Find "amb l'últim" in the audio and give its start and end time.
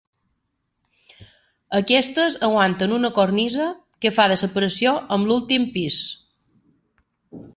5.17-5.71